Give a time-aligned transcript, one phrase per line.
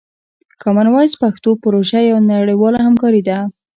[0.61, 3.37] کامن وایس پښتو پروژه یوه نړیواله همکاري ده.